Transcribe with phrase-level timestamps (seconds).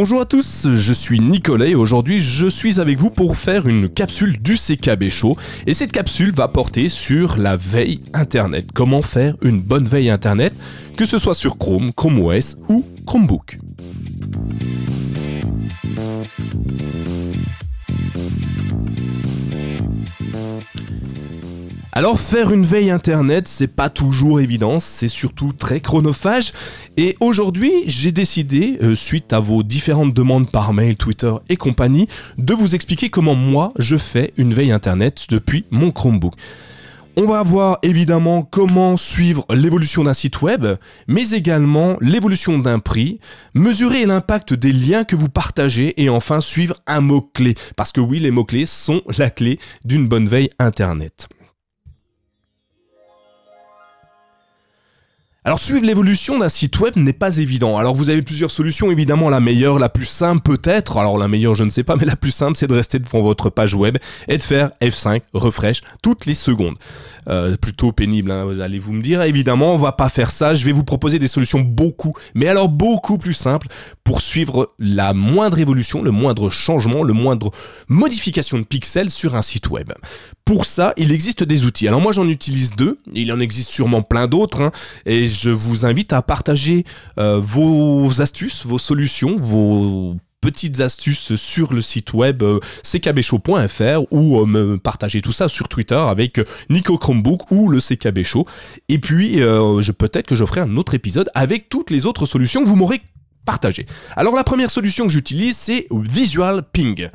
[0.00, 3.86] Bonjour à tous, je suis Nicolas et aujourd'hui je suis avec vous pour faire une
[3.86, 8.64] capsule du CKB Show et cette capsule va porter sur la veille internet.
[8.72, 10.54] Comment faire une bonne veille internet,
[10.96, 13.58] que ce soit sur Chrome, Chrome OS ou Chromebook.
[21.92, 26.52] Alors faire une veille internet, c'est pas toujours évident, c'est surtout très chronophage.
[26.96, 32.06] Et aujourd'hui, j'ai décidé, euh, suite à vos différentes demandes par mail, Twitter et compagnie,
[32.38, 36.34] de vous expliquer comment moi je fais une veille internet depuis mon Chromebook.
[37.16, 40.64] On va voir évidemment comment suivre l'évolution d'un site web,
[41.08, 43.18] mais également l'évolution d'un prix,
[43.52, 47.56] mesurer l'impact des liens que vous partagez et enfin suivre un mot-clé.
[47.74, 51.28] Parce que oui, les mots-clés sont la clé d'une bonne veille Internet.
[55.42, 57.78] Alors suivre l'évolution d'un site web n'est pas évident.
[57.78, 61.54] Alors vous avez plusieurs solutions, évidemment la meilleure, la plus simple peut-être, alors la meilleure
[61.54, 63.96] je ne sais pas, mais la plus simple c'est de rester devant votre page web
[64.28, 66.76] et de faire F5 refresh toutes les secondes.
[67.28, 69.22] Euh, plutôt pénible, hein, allez-vous me dire.
[69.22, 70.54] Évidemment, on va pas faire ça.
[70.54, 73.68] Je vais vous proposer des solutions beaucoup, mais alors beaucoup plus simples
[74.04, 77.50] pour suivre la moindre évolution, le moindre changement, le moindre
[77.88, 79.92] modification de pixels sur un site web.
[80.44, 81.86] Pour ça, il existe des outils.
[81.86, 82.98] Alors moi, j'en utilise deux.
[83.12, 84.72] Il en existe sûrement plein d'autres, hein,
[85.30, 86.84] je vous invite à partager
[87.18, 94.40] euh, vos astuces, vos solutions, vos petites astuces sur le site web euh, ckbshow.fr ou
[94.40, 98.46] euh, me partager tout ça sur Twitter avec Nico Chromebook ou le CKB Show.
[98.88, 99.36] Et puis,
[99.98, 103.02] peut-être que je ferai un autre épisode avec toutes les autres solutions que vous m'aurez
[104.16, 107.08] Alors la première solution que j'utilise, c'est Visual Ping.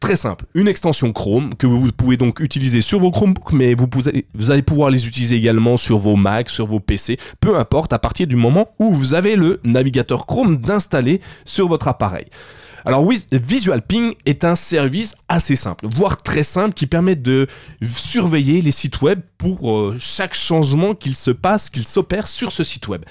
[0.00, 4.50] Très simple, une extension Chrome que vous pouvez donc utiliser sur vos Chromebooks, mais vous,
[4.50, 8.26] allez pouvoir les utiliser également sur vos Macs, sur vos PC, peu importe, à partir
[8.26, 12.26] du moment où vous avez le navigateur Chrome d'installer sur votre appareil.
[12.84, 17.46] Alors Visual Ping est un service assez simple, voire très simple, qui permet de
[17.80, 22.64] surveiller les sites web pour euh, chaque changement qu'il se passe, qu'il s'opère sur ce
[22.64, 23.04] site web.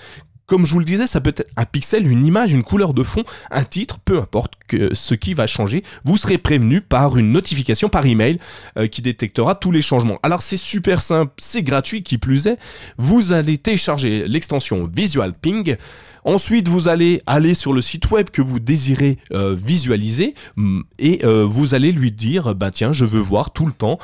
[0.51, 3.03] Comme je vous le disais, ça peut être un pixel, une image, une couleur de
[3.03, 4.55] fond, un titre, peu importe
[4.93, 5.83] ce qui va changer.
[6.03, 8.39] Vous serez prévenu par une notification par email
[8.77, 10.19] euh, qui détectera tous les changements.
[10.23, 12.57] Alors c'est super simple, c'est gratuit qui plus est.
[12.97, 15.77] Vous allez télécharger l'extension Visual Ping.
[16.23, 21.25] Ensuite, vous allez aller sur le site web que vous désirez euh, visualiser mm, et
[21.25, 23.97] euh, vous allez lui dire, bah tiens, je veux voir tout le temps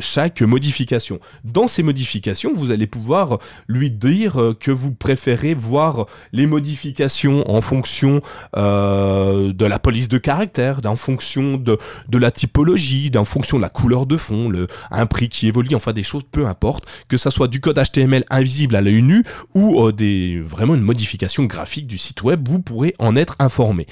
[0.00, 1.18] chaque modification.
[1.44, 7.60] Dans ces modifications, vous allez pouvoir lui dire que vous préférez voir les modifications en
[7.60, 8.20] fonction
[8.54, 9.78] de la
[10.08, 14.48] de caractère, en fonction de, de la typologie, en fonction de la couleur de fond,
[14.48, 17.78] le, un prix qui évolue, enfin des choses, peu importe, que ça soit du code
[17.82, 19.22] HTML invisible à l'œil nu
[19.54, 23.86] ou des, vraiment une modification graphique du site web, vous pourrez en être informé.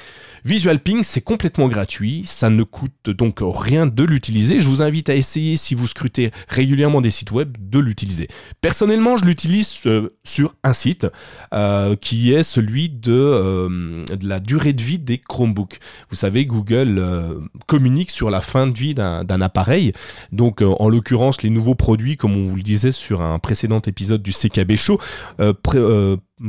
[0.45, 4.61] Visual Ping, c'est complètement gratuit, ça ne coûte donc rien de l'utiliser.
[4.61, 8.29] Je vous invite à essayer, si vous scrutez régulièrement des sites web, de l'utiliser.
[8.61, 11.07] Personnellement, je l'utilise euh, sur un site
[11.55, 15.79] euh, qui est celui de, euh, de, la durée de vie des Chromebooks.
[16.11, 17.03] Vous savez, Google
[17.67, 19.93] communique sur la fin de vie d'un appareil.
[20.33, 24.23] Donc, en l'occurrence, les nouveaux produits, comme on vous le disait sur un précédent épisode
[24.23, 25.01] du CKB Show,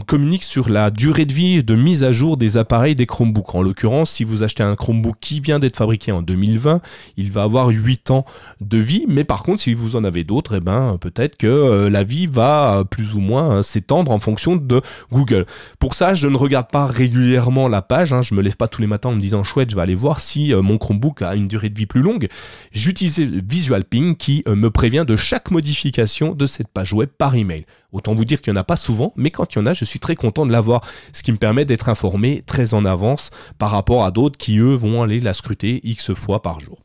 [0.08, 3.54] communique sur la durée de vie de mise à jour des appareils des Chromebooks.
[3.54, 6.82] En l'occurrence, si vous achetez un Chromebook qui vient d'être fabriqué en 2020,
[7.18, 8.26] il va avoir 8 ans
[8.62, 11.90] de vie, mais par contre, si vous en avez d'autres, eh ben, peut-être que euh,
[11.92, 14.82] la vie va plus ou moins euh, s'étendre en fonction de
[15.12, 15.46] Google.
[15.78, 18.82] Pour ça, je ne regarde pas régulièrement la page, hein, je me lève pas tous
[18.82, 21.36] les matins en me disant chouette, je vais aller voir si euh, mon Chromebook a
[21.36, 22.28] une durée de vie plus longue.
[22.72, 27.66] J'utilise Visual Ping qui me prévient de chaque modification de cette page web par email.
[27.92, 29.74] Autant vous dire qu'il n'y en a pas souvent, mais quand il y en a,
[29.74, 30.82] je suis très content de l'avoir,
[31.14, 34.76] ce qui me permet d'être informé très en avance par rapport à d'autres qui, eux,
[34.76, 36.80] vont aller la scruter X fois par jour.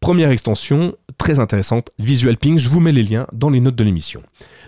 [0.00, 3.84] Première extension, très intéressante, Visual Ping, je vous mets les liens dans les notes de
[3.84, 4.22] l'émission.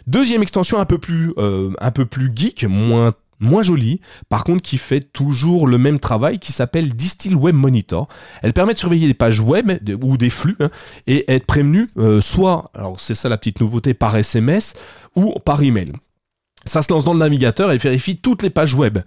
[0.06, 4.62] Deuxième extension un peu plus, euh, un peu plus geek, moins moins jolie, par contre
[4.62, 8.08] qui fait toujours le même travail, qui s'appelle Distill Web Monitor.
[8.42, 9.72] Elle permet de surveiller des pages web
[10.02, 10.70] ou des flux hein,
[11.06, 14.74] et être prévenu euh, soit, alors c'est ça la petite nouveauté, par SMS
[15.14, 15.92] ou par email.
[16.64, 18.98] Ça se lance dans le navigateur et vérifie toutes les pages web.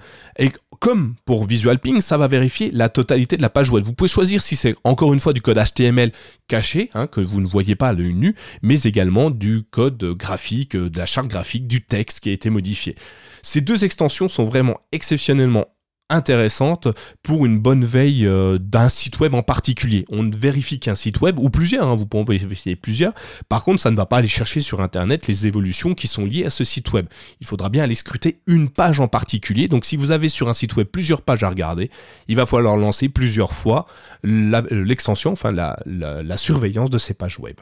[0.79, 3.83] Comme pour Visual Ping, ça va vérifier la totalité de la page web.
[3.83, 6.11] Vous pouvez choisir si c'est encore une fois du code HTML
[6.47, 10.75] caché, hein, que vous ne voyez pas à l'œil nu, mais également du code graphique,
[10.75, 12.95] de la charte graphique, du texte qui a été modifié.
[13.41, 15.65] Ces deux extensions sont vraiment exceptionnellement
[16.09, 16.87] intéressante
[17.23, 20.05] pour une bonne veille euh, d'un site web en particulier.
[20.11, 23.13] On vérifie qu'un site web, ou plusieurs, hein, vous pouvez vérifier plusieurs,
[23.47, 26.45] par contre ça ne va pas aller chercher sur Internet les évolutions qui sont liées
[26.45, 27.07] à ce site web.
[27.41, 30.53] Il faudra bien aller scruter une page en particulier, donc si vous avez sur un
[30.53, 31.89] site web plusieurs pages à regarder,
[32.27, 33.85] il va falloir lancer plusieurs fois
[34.23, 37.55] l'extension, enfin la surveillance de ces pages web.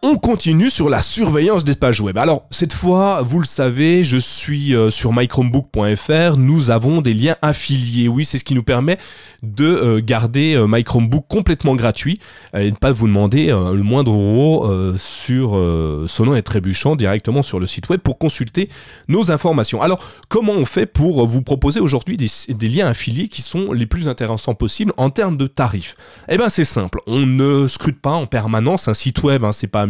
[0.00, 2.18] On continue sur la surveillance des pages web.
[2.18, 6.38] Alors, cette fois, vous le savez, je suis euh, sur mychromebook.fr.
[6.38, 8.06] Nous avons des liens affiliés.
[8.06, 8.96] Oui, c'est ce qui nous permet
[9.42, 12.20] de euh, garder euh, MyChromebook complètement gratuit
[12.54, 15.60] et ne pas vous demander le moindre euro sur
[16.06, 18.68] sonnant et trébuchant directement sur le site web pour consulter
[19.08, 19.82] nos informations.
[19.82, 19.98] Alors,
[20.28, 24.54] comment on fait pour vous proposer aujourd'hui des, liens affiliés qui sont les plus intéressants
[24.54, 25.96] possibles en termes de tarifs?
[26.28, 27.00] Eh bien, c'est simple.
[27.06, 29.44] On ne scrute pas en permanence un site web.
[29.44, 29.87] Hein, c'est pas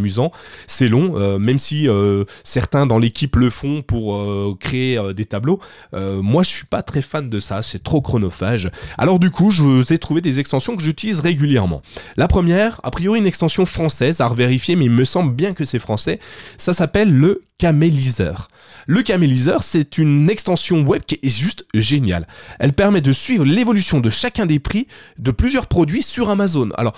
[0.66, 5.24] c'est long, euh, même si euh, certains dans l'équipe le font pour euh, créer des
[5.24, 5.60] tableaux.
[5.92, 8.70] moi, je suis pas très fan de ça, c'est trop chronophage.
[8.96, 11.82] Alors du coup, je vous ai trouvé des extensions que j'utilise régulièrement.
[12.16, 15.64] La première, a priori une extension française à revérifier, mais il me semble bien que
[15.64, 16.18] c'est français.
[16.56, 18.50] Ça s'appelle le Caméliseur.
[18.86, 22.26] Le Caméliseur, c'est une extension web qui est juste géniale.
[22.60, 24.86] Elle permet de suivre l'évolution de chacun des prix
[25.18, 26.70] de plusieurs produits sur Amazon.
[26.76, 26.94] Alors,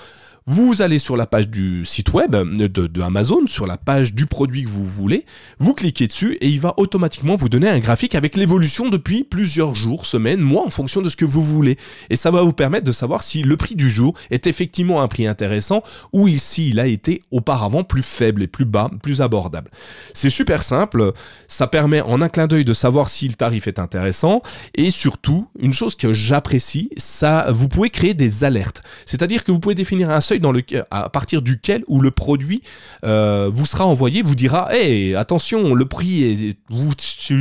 [0.50, 4.64] vous allez sur la page du site web de, Amazon, sur la page du produit
[4.64, 5.24] que vous voulez,
[5.60, 9.76] vous cliquez dessus et il va automatiquement vous donner un graphique avec l'évolution depuis plusieurs
[9.76, 11.76] jours, semaines, mois en fonction de ce que vous voulez.
[12.10, 15.06] Et ça va vous permettre de savoir si le prix du jour est effectivement un
[15.06, 19.70] prix intéressant ou s'il il a été auparavant plus faible et plus bas, plus abordable.
[20.14, 21.12] C'est super simple,
[21.46, 24.42] ça permet en un clin d'œil de savoir si le tarif est intéressant
[24.74, 28.82] et surtout, une chose que j'apprécie, ça vous pouvez créer des alertes.
[29.06, 32.62] C'est-à-dire que vous pouvez définir un seuil dans le, à partir duquel où le produit
[33.04, 36.56] euh, vous sera envoyé, vous dira Hey, attention, le prix est.
[36.68, 36.92] Vous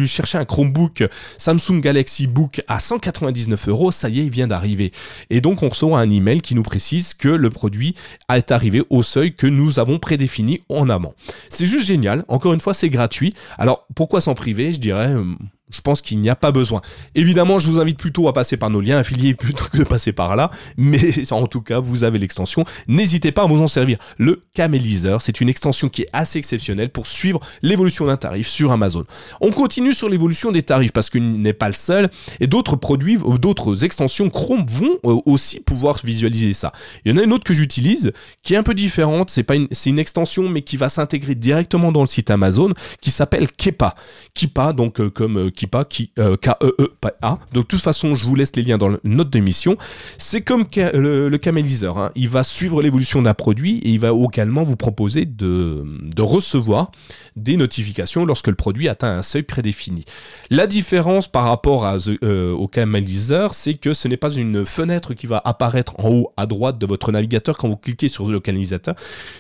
[0.06, 1.04] cherchez un Chromebook
[1.38, 4.92] Samsung Galaxy Book à 199 euros, ça y est, il vient d'arriver.
[5.30, 7.96] Et donc, on reçoit un email qui nous précise que le produit
[8.34, 11.14] est arrivé au seuil que nous avons prédéfini en amont.
[11.50, 12.24] C'est juste génial.
[12.28, 13.34] Encore une fois, c'est gratuit.
[13.58, 14.74] Alors, pourquoi s'en priver?
[14.74, 15.24] Je dirais euh,
[15.70, 16.82] je pense qu'il n'y a pas besoin.
[17.16, 20.12] Évidemment, je vous invite plutôt à passer par nos liens affiliés plutôt que de passer
[20.12, 22.64] par là, mais en tout cas, vous avez l'extension.
[22.88, 23.98] N'hésitez pas à vous en servir.
[24.18, 28.72] Le Caméliseur, c'est une extension qui est assez exceptionnelle pour suivre l'évolution d'un tarif sur
[28.72, 29.06] Amazon.
[29.42, 33.18] On continue sur l'évolution des tarifs parce qu'il n'est pas le seul et d'autres produits,
[33.18, 36.72] ou d'autres extensions Chrome vont euh, aussi pouvoir visualiser ça.
[37.06, 38.12] Il y en a une autre que j'utilise
[38.44, 39.30] qui est un peu différente.
[39.30, 42.74] C'est pas une, c'est une extension mais qui va s'intégrer directement dans le site Amazon
[43.02, 43.96] qui s'appelle Kepa.
[44.34, 47.40] Kepa, donc euh, comme euh, Kipa, qui, euh, K-E-E-P-A.
[47.52, 49.78] De toute façon, je vous laisse les liens dans la note d'émission.
[50.18, 51.98] C'est comme le, caméliseur.
[51.98, 52.12] Hein.
[52.16, 55.84] Il va suivre l'évolution d'un produit et il va également vous proposer de,
[56.18, 56.92] recevoir
[57.36, 60.06] des notifications lorsque le produit atteint un seuil prédéfini.
[60.50, 65.14] La différence par rapport à, euh, au caméliseur, c'est que ce n'est pas une fenêtre
[65.14, 68.34] qui va apparaître en haut à droite de votre navigateur quand vous cliquez sur le
[68.34, 68.96] localisateur,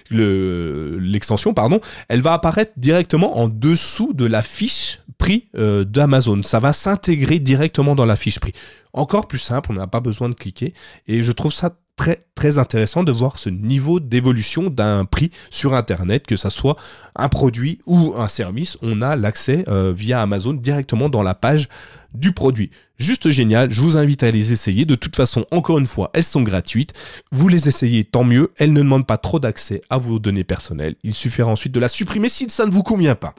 [0.09, 1.79] l'extension, pardon.
[2.09, 6.41] Elle va apparaître directement en dessous de la fiche prix euh, d'Amazon.
[6.43, 8.53] Ça va s'intégrer directement dans la fiche prix.
[8.93, 10.73] Encore plus simple, on n'a pas besoin de cliquer.
[11.07, 15.73] Et je trouve ça très très intéressant de voir ce niveau d'évolution d'un prix sur
[15.73, 16.77] Internet, que ça soit
[17.15, 18.77] un produit ou un service.
[18.81, 21.67] On a l'accès euh, via Amazon directement dans la page
[22.13, 22.71] du produit.
[22.97, 24.85] Juste génial, je vous invite à les essayer.
[24.85, 26.93] De toute façon, encore une fois, elles sont gratuites.
[27.31, 28.53] Vous les essayez, tant mieux.
[28.57, 30.95] Elles ne demandent pas trop d'accès à vos données personnelles.
[31.03, 33.35] Il suffira ensuite de la supprimer si ça ne vous convient pas.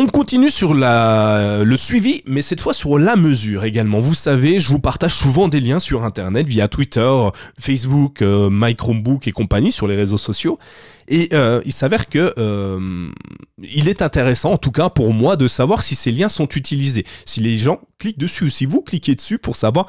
[0.00, 3.98] On continue sur le suivi, mais cette fois sur la mesure également.
[3.98, 7.12] Vous savez, je vous partage souvent des liens sur Internet via Twitter,
[7.58, 10.56] Facebook, euh, My Chromebook et compagnie sur les réseaux sociaux.
[11.08, 13.10] Et euh, il s'avère que euh,
[13.60, 17.04] il est intéressant, en tout cas pour moi, de savoir si ces liens sont utilisés,
[17.24, 19.88] si les gens cliquent dessus, ou si vous cliquez dessus pour savoir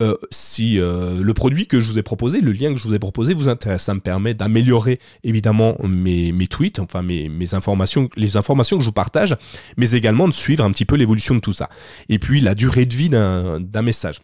[0.00, 2.94] euh, si euh, le produit que je vous ai proposé, le lien que je vous
[2.94, 3.82] ai proposé vous intéresse.
[3.82, 8.86] Ça me permet d'améliorer évidemment mes, tweets, enfin mes, mes, informations, les informations que je
[8.86, 9.36] vous partage,
[9.76, 11.68] mais également de suivre un petit peu l'évolution de tout ça.
[12.08, 14.20] Et puis la durée de vie d'un message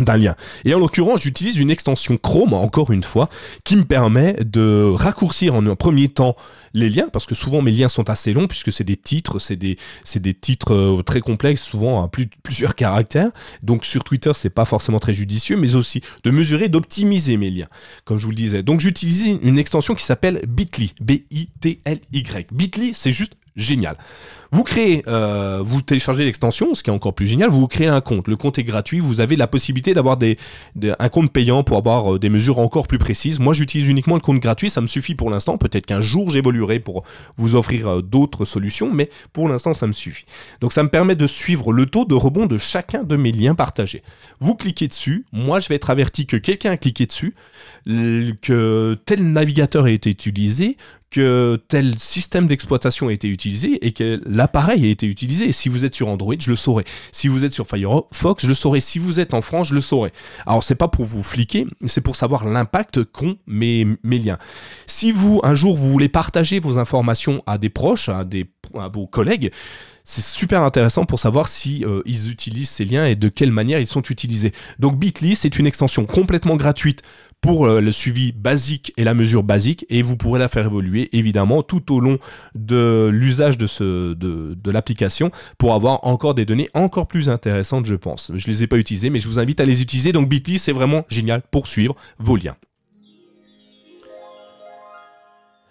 [0.00, 0.36] d'un lien.
[0.64, 3.28] Et en l'occurrence, j'utilise une extension Chrome, encore une fois,
[3.64, 6.36] qui me permet de raccourcir en un premier temps
[6.74, 9.56] les liens, parce que souvent mes liens sont assez longs, puisque c'est des titres, c'est
[9.56, 9.78] des,
[10.16, 13.30] des titres euh, très complexes, souvent à plus, plusieurs caractères.
[13.62, 17.68] Donc sur Twitter, c'est pas forcément très judicieux, mais aussi de mesurer, d'optimiser mes liens,
[18.04, 18.62] comme je vous le disais.
[18.62, 22.48] Donc j'utilise une extension qui s'appelle Bitly, B-I-T-L-Y.
[22.52, 23.96] Bitly, c'est juste génial.
[24.56, 28.00] Vous créez, euh, vous téléchargez l'extension, ce qui est encore plus génial, vous créez un
[28.00, 28.26] compte.
[28.26, 30.38] Le compte est gratuit, vous avez la possibilité d'avoir des,
[30.98, 33.38] un compte payant pour avoir euh, des mesures encore plus précises.
[33.38, 35.58] Moi, j'utilise uniquement le compte gratuit, ça me suffit pour l'instant.
[35.58, 37.04] Peut-être qu'un jour, j'évoluerai pour
[37.36, 40.24] vous offrir euh, d'autres solutions, mais pour l'instant, ça me suffit.
[40.62, 43.54] Donc, ça me permet de suivre le taux de rebond de chacun de mes liens
[43.54, 44.02] partagés.
[44.40, 47.34] Vous cliquez dessus, moi, je vais être averti que quelqu'un a cliqué dessus,
[47.84, 50.78] que tel navigateur a été utilisé,
[51.10, 55.50] que tel système d'exploitation a été utilisé et que l'appareil a été utilisé.
[55.50, 56.84] Si vous êtes sur Android, je le saurai.
[57.10, 58.78] Si vous êtes sur Firefox, je le saurai.
[58.78, 60.12] Si vous êtes en France, je le saurai.
[60.46, 64.38] Alors c'est pas pour vous fliquer, c'est pour savoir l'impact qu'ont mes, mes liens.
[64.86, 68.46] Si vous un jour vous voulez partager vos informations à des proches, à des
[68.78, 69.50] à vos collègues,
[70.08, 73.80] c'est super intéressant pour savoir si euh, ils utilisent ces liens et de quelle manière
[73.80, 74.52] ils sont utilisés.
[74.78, 77.02] Donc Bitly, c'est une extension complètement gratuite
[77.40, 81.08] pour euh, le suivi basique et la mesure basique et vous pourrez la faire évoluer
[81.16, 82.18] évidemment tout au long
[82.54, 88.32] de l'usage de, l'application pour avoir encore des données encore plus intéressantes je pense.
[88.34, 90.72] Je les ai pas utilisées mais je vous invite à les utiliser donc Bitly c'est
[90.72, 92.56] vraiment génial pour suivre vos liens.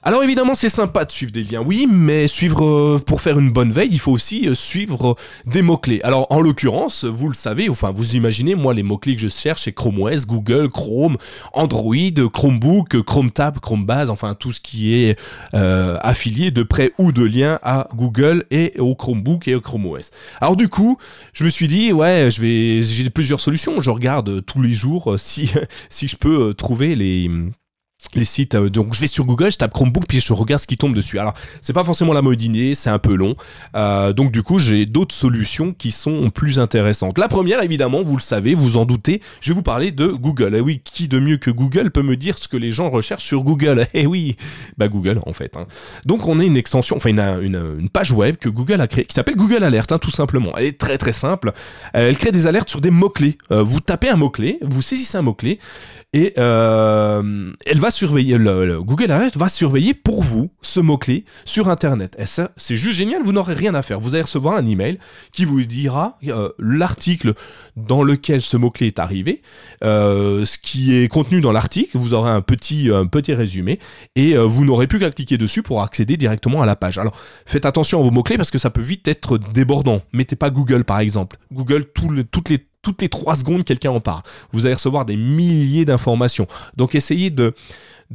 [0.08, 3.50] Alors évidemment, c'est sympa de suivre des liens, oui, mais suivre euh, pour faire une
[3.50, 6.00] bonne veille, il faut aussi euh, suivre euh, des mots-clés.
[6.04, 9.64] Alors en l'occurrence, vous le savez, enfin vous imaginez, moi les mots-clés que je cherche,
[9.64, 11.18] c'est Chrome OS, Google, Chrome,
[11.54, 15.18] Android, Chromebook, Chrome Tab, Chrome Base, enfin tout ce qui est
[15.54, 20.12] affilié de près ou de lien à Google et au Chromebook et au Chrome OS.
[20.40, 21.00] Alors du coup,
[21.34, 23.82] je me suis dit, ouais, je vais, j'ai plusieurs solutions.
[23.82, 25.52] Je regarde tous les jours si
[25.90, 27.28] si je peux trouver les
[28.14, 28.56] les sites.
[28.56, 30.96] Euh, donc je vais sur Google, je tape Chromebook, puis je regarde ce qui tombe
[30.96, 31.20] dessus.
[31.20, 32.36] Alors c'est pas forcément la mode
[32.76, 33.36] c'est un peu long.
[33.76, 37.18] Euh, donc du coup j'ai d'autres solutions qui sont plus intéressantes.
[37.18, 40.56] La première évidemment, vous le savez, vous en doutez, je vais vous parler de Google.
[40.56, 42.90] Et eh oui, qui de mieux que Google peut me dire ce que les gens
[42.90, 43.88] recherchent sur Google?
[43.98, 44.36] Eh oui,
[44.78, 45.56] bah Google en fait.
[45.56, 45.68] Hein.
[46.06, 47.20] Donc on a une extension, enfin une,
[47.80, 50.52] une, page web que Google a créée qui s'appelle Google Alert, hein, tout simplement.
[50.58, 51.54] Elle est très très simple.
[51.96, 53.38] Euh, elle crée des alertes sur des mots clés.
[53.50, 55.60] vous tapez un mot clé, vous saisissez un mot clé
[56.12, 62.18] et elle va surveiller, le, Google Alert va surveiller pour vous ce mot-clé sur Internet.
[62.58, 64.00] C'est juste génial, vous n'aurez rien à faire.
[64.00, 64.98] Vous allez recevoir un email
[65.32, 67.34] qui vous dira euh, l'article
[67.78, 69.42] dans lequel ce mot-clé est arrivé,
[69.84, 73.80] euh, ce qui est contenu dans l'article, vous aurez un petit, un petit résumé,
[74.16, 76.98] et euh, vous n'aurez plus qu'à cliquer dessus pour accéder directement à la page.
[76.98, 80.02] Alors, faites attention à vos mots-clés parce que ça peut vite être débordant.
[80.12, 81.38] Mettez pas Google par exemple.
[81.52, 84.22] Google, toutes les toutes les 3 secondes, quelqu'un en parle.
[84.52, 86.46] Vous allez recevoir des milliers d'informations.
[86.78, 87.56] Donc essayez de,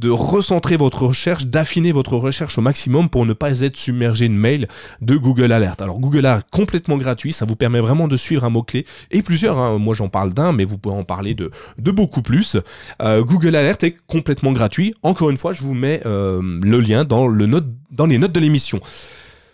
[0.01, 4.69] recentrer votre recherche, d'affiner votre recherche au maximum pour ne pas être submergé de mails
[5.01, 5.81] de Google Alert.
[5.81, 9.57] Alors Google Alert complètement gratuit, ça vous permet vraiment de suivre un mot-clé et plusieurs,
[9.59, 9.77] hein.
[9.77, 12.55] moi j'en parle d'un, mais vous pouvez en parler de, de beaucoup plus.
[13.01, 14.93] Euh, Google Alert est complètement gratuit.
[15.03, 18.79] Encore une fois, je vous mets euh, le lien dans les notes de l'émission.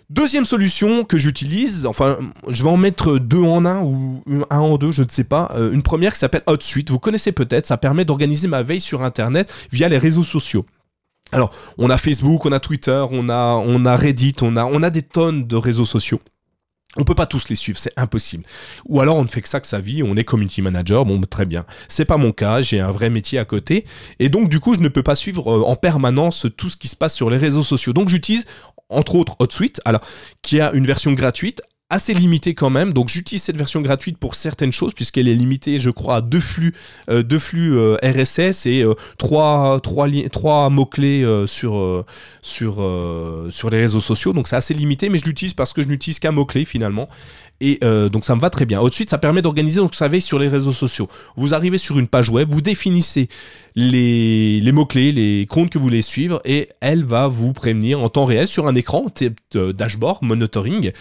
[0.10, 4.78] Deuxième solution que j'utilise, enfin, je vais en mettre deux en un ou un en
[4.78, 5.52] deux, je ne sais pas.
[5.56, 6.90] Euh, une première qui s'appelle HotSuite.
[6.92, 10.66] Vous connaissez peut-être, ça permet d'organiser ma veille sur Internet via les réseaux sociaux.
[11.34, 15.58] Alors, on a Facebook, on a Twitter, on a, Reddit, on a, des tonnes de
[15.58, 16.22] réseaux sociaux.
[16.96, 18.46] On peut pas tous les suivre, c'est impossible.
[18.88, 21.22] Ou alors on ne fait que ça que sa vie, on est community manager, bon
[21.22, 21.66] très bien.
[21.90, 23.86] C'est pas mon cas, j'ai un vrai métier à côté
[24.18, 26.88] et donc du coup je ne peux pas suivre euh, en permanence tout ce qui
[26.88, 27.94] se passe sur les réseaux sociaux.
[27.94, 28.46] Donc j'utilise
[28.90, 30.02] entre autres HotSuite, alors
[30.42, 32.92] qui a une version gratuite assez limitée quand même.
[32.92, 36.40] Donc j'utilise cette version gratuite pour certaines choses puisqu'elle est limitée, je crois, à deux
[36.40, 36.74] flux,
[37.10, 42.06] euh, deux flux euh, RSS et euh, trois, trois, trois mots clés sur
[42.42, 42.76] sur
[43.50, 44.34] sur les réseaux sociaux.
[44.34, 47.08] Donc c'est assez limité, mais je l'utilise parce que je n'utilise qu'un mot clé finalement.
[47.60, 47.80] Et
[48.12, 48.80] donc ça me va très bien.
[48.80, 51.08] Ensuite, ça permet d'organiser, donc vous savez, sur les réseaux sociaux.
[51.36, 53.30] Vous arrivez sur une page web, vous définissez
[53.76, 58.10] les, les mots-clés, les comptes que vous voulez suivre, et elle va vous prévenir en
[58.10, 59.06] temps réel sur un écran,
[59.54, 60.92] dashboard, monitoring,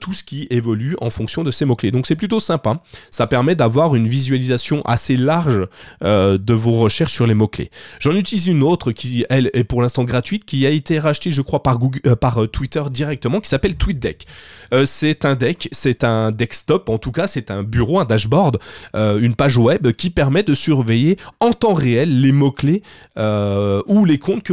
[0.00, 1.90] tout qui évolue en fonction de ces mots-clés.
[1.90, 2.80] Donc c'est plutôt sympa.
[3.10, 5.66] Ça permet d'avoir une visualisation assez large
[6.04, 7.70] euh, de vos recherches sur les mots-clés.
[7.98, 11.42] J'en utilise une autre qui, elle, est pour l'instant gratuite, qui a été rachetée, je
[11.42, 14.26] crois, par, Google, euh, par Twitter directement, qui s'appelle TweetDeck.
[14.84, 18.58] c'est un deck, c'est un desktop, en tout cas, c'est un bureau, un dashboard,
[18.94, 22.82] une page web qui permet de surveiller en temps réel les mots-clés
[23.16, 24.52] euh, ou les comptes que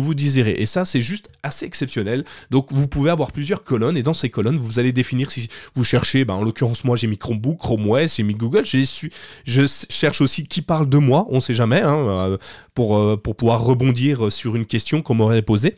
[0.00, 0.54] vous désirez.
[0.58, 2.24] Et ça, c'est juste assez exceptionnel.
[2.50, 5.84] Donc, vous pouvez avoir plusieurs colonnes et dans ces colonnes, vous allez définir si vous
[5.84, 10.20] cherchez, ben, en l'occurrence, moi, j'ai mis Chromebook, Chrome OS, j'ai mis Google, je cherche
[10.20, 12.38] aussi qui parle de moi, on sait jamais, hein, euh,
[12.74, 15.76] pour, euh, pour pouvoir rebondir sur une question qu'on m'aurait posée.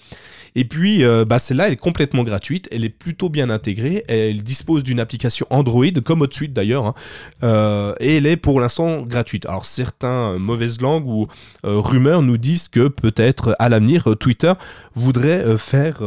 [0.54, 4.42] Et puis, euh, bah, celle-là, elle est complètement gratuite, elle est plutôt bien intégrée, elle
[4.42, 6.94] dispose d'une application Android, comme HotSuite d'ailleurs,
[7.42, 9.44] hein, et elle est pour l'instant gratuite.
[9.46, 11.26] Alors, certains mauvaises langues ou
[11.62, 14.52] rumeurs nous disent que peut-être à l'avenir, Twitter
[14.94, 16.02] voudrait faire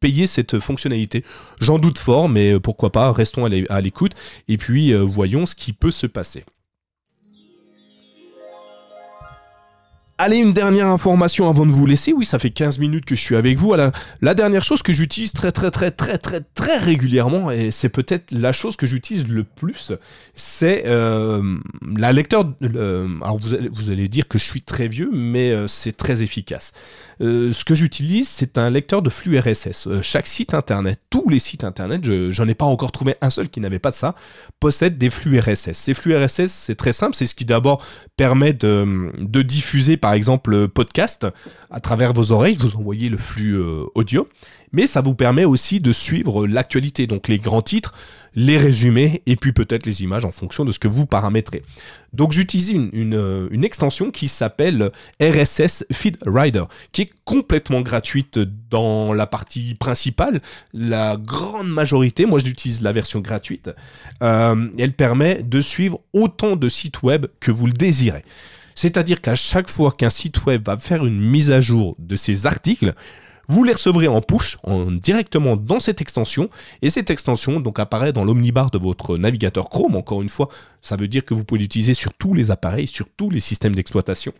[0.00, 1.24] payer cette fonctionnalité.
[1.60, 4.12] J'en doute fort, mais pourquoi pas, restons à l'écoute
[4.48, 6.44] et puis voyons ce qui peut se passer.
[10.22, 12.12] Allez, une dernière information avant de vous laisser.
[12.12, 13.74] Oui, ça fait 15 minutes que je suis avec vous.
[13.74, 18.30] La, dernière chose que j'utilise très très très très très très régulièrement, et c'est peut-être
[18.32, 19.92] la chose que j'utilise le plus,
[20.34, 21.56] c'est euh,
[21.96, 22.52] la lecteur...
[22.60, 26.72] alors vous allez, dire que je suis très vieux, mais euh, c'est très efficace.
[27.22, 29.88] Euh, ce que j'utilise, c'est un lecteur de flux RSS.
[30.02, 33.48] chaque site internet, tous les sites internet, je, n'en ai pas encore trouvé un seul
[33.48, 34.14] qui n'avait pas de ça,
[34.58, 35.72] possède des flux RSS.
[35.72, 37.84] Ces flux RSS, c'est très simple, c'est ce qui d'abord
[38.16, 41.28] permet de, diffuser par par exemple podcast
[41.70, 44.26] à travers vos oreilles, vous envoyez le flux euh, audio,
[44.72, 47.94] mais ça vous permet aussi de suivre l'actualité, donc les grands titres,
[48.34, 51.62] les résumés et puis peut-être les images en fonction de ce que vous paramétrez.
[52.12, 58.38] Donc j'utilise une, euh, extension qui s'appelle RSS Feed Rider, qui est complètement gratuite
[58.70, 60.40] dans la partie principale.
[60.72, 63.70] La grande majorité, moi j'utilise la version gratuite,
[64.22, 68.22] euh, elle permet de suivre autant de sites web que vous le désirez.
[68.74, 72.46] C'est-à-dire qu'à chaque fois qu'un site web va faire une mise à jour de ses
[72.46, 72.94] articles,
[73.50, 76.48] vous les recevrez en push, en, directement dans cette extension,
[76.82, 79.96] et cette extension donc apparaît dans l'omnibar de votre navigateur Chrome.
[79.96, 80.48] Encore une fois,
[80.82, 83.74] ça veut dire que vous pouvez l'utiliser sur tous les appareils, sur tous les systèmes
[83.74, 84.32] d'exploitation.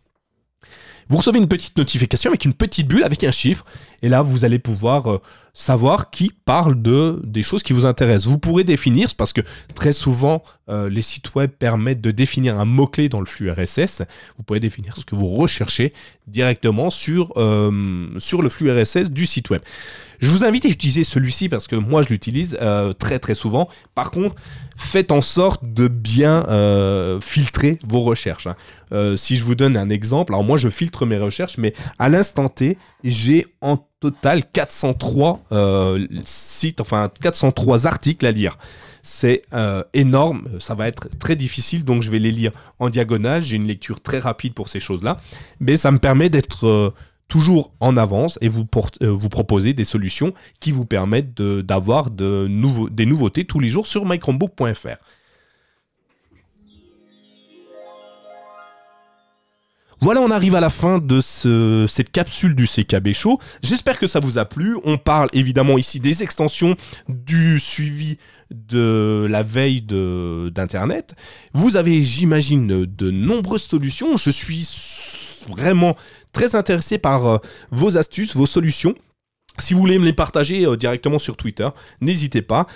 [1.08, 3.64] Vous recevez une petite notification avec une petite bulle avec un chiffre,
[4.00, 5.20] et là vous allez pouvoir euh,
[5.54, 8.30] savoir qui parle de des choses qui vous intéressent.
[8.30, 9.40] Vous pourrez définir, parce que
[9.74, 14.02] très souvent euh, les sites web permettent de définir un mot-clé dans le flux RSS.
[14.36, 15.92] Vous pouvez définir ce que vous recherchez
[16.26, 19.62] directement sur, euh, le flux RSS du site web.
[20.20, 22.58] Je vous invite à utiliser celui-ci parce que moi je l'utilise
[22.98, 23.70] très très souvent.
[23.94, 24.34] Par contre,
[24.76, 26.44] faites en sorte de bien
[27.22, 28.46] filtrer vos recherches.
[28.46, 28.56] Hein.
[28.92, 32.08] Euh, si je vous donne un exemple, alors moi je filtre mes recherches, mais à
[32.08, 38.58] l'instant T, j'ai en total 403 euh, sites, enfin 403 articles à lire.
[39.02, 43.42] C'est euh, énorme, ça va être très difficile, donc je vais les lire en diagonale.
[43.42, 45.20] J'ai une lecture très rapide pour ces choses-là,
[45.58, 46.92] mais ça me permet d'être
[47.28, 48.66] toujours en avance et vous,
[49.00, 52.48] vous proposer des solutions qui vous permettent d'avoir de,
[52.90, 54.98] des nouveautés tous les jours sur mychromebook.fr.
[60.02, 63.38] Voilà, on arrive à la fin de cette capsule du CKB Show.
[63.62, 64.78] J'espère que ça vous a plu.
[64.84, 66.74] On parle évidemment ici des extensions,
[67.08, 68.16] du suivi
[68.50, 71.14] de la veille d'Internet.
[71.52, 74.16] Vous avez, j'imagine, de nombreuses solutions.
[74.16, 74.66] Je suis
[75.48, 75.96] vraiment
[76.32, 77.38] très intéressé par euh,
[77.70, 78.94] vos astuces, vos solutions.
[79.60, 81.68] Si vous voulez me les partager euh, directement sur Twitter,
[82.00, 82.66] n'hésitez pas.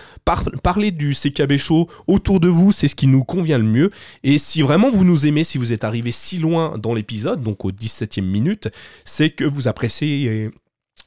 [0.62, 3.90] parlez du CKB Show autour de vous, c'est ce qui nous convient le mieux.
[4.22, 7.64] Et si vraiment vous nous aimez, si vous êtes arrivé si loin dans l'épisode, donc
[7.64, 8.68] au 17e minute,
[9.04, 10.50] c'est que vous appréciez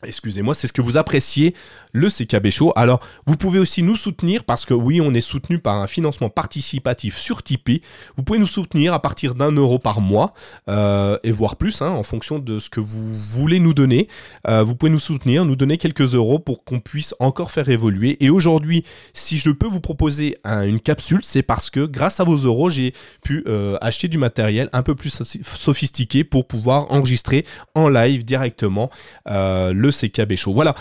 [0.03, 1.55] Excusez-moi, c'est ce que vous appréciez,
[1.91, 2.71] le CKB Show.
[2.75, 6.29] Alors, vous pouvez aussi nous soutenir parce que oui, on est soutenu par un financement
[6.29, 7.81] participatif sur Tipeee.
[8.15, 10.35] Vous pouvez nous soutenir à partir d'un euro par mois
[10.69, 14.07] euh, et voire plus, hein, en fonction de ce que vous voulez nous donner.
[14.47, 18.23] Euh, vous pouvez nous soutenir, nous donner quelques euros pour qu'on puisse encore faire évoluer.
[18.23, 18.83] Et aujourd'hui,
[19.13, 22.93] si je peux vous proposer une capsule, c'est parce que grâce à vos euros, j'ai
[23.23, 28.91] pu euh, acheter du matériel un peu plus sophistiqué pour pouvoir enregistrer en live directement
[29.25, 30.53] le CKB Show.
[30.53, 30.75] Voilà.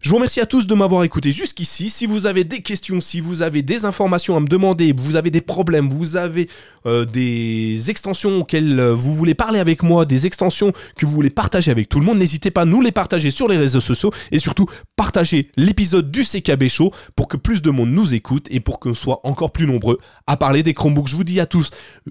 [0.00, 1.88] Je vous remercie à tous de m'avoir écouté jusqu'ici.
[1.90, 5.30] Si vous avez des questions, si vous avez des informations à me demander, vous avez
[5.30, 6.48] des problèmes, vous avez
[6.86, 11.30] euh, des extensions auxquelles euh, vous voulez parler avec moi, des extensions que vous voulez
[11.30, 14.12] partager avec tout le monde, n'hésitez pas à nous les partager sur les réseaux sociaux
[14.30, 18.60] et surtout partagez l'épisode du CKB Show pour que plus de monde nous écoute et
[18.60, 21.08] pour qu'on soit encore plus nombreux à parler des Chromebooks.
[21.08, 21.70] Je vous dis à tous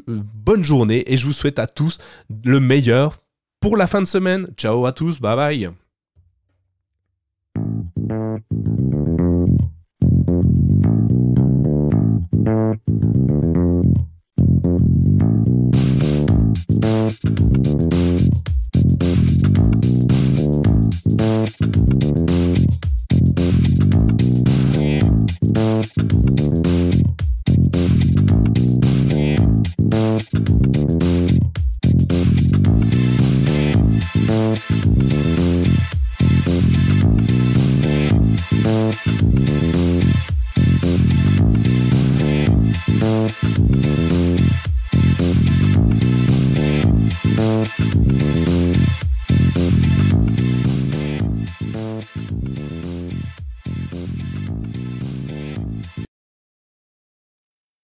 [0.09, 1.99] euh, bonne journée et je vous souhaite à tous
[2.43, 3.17] le meilleur
[3.61, 4.47] pour la fin de semaine.
[4.57, 5.69] Ciao à tous, bye bye.